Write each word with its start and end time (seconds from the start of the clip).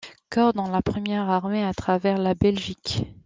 Corps 0.31 0.53
dans 0.53 0.67
la 0.71 0.81
première 0.81 1.29
Armée 1.29 1.63
à 1.63 1.75
travers 1.75 2.17
la 2.17 2.33
Belgique. 2.33 3.03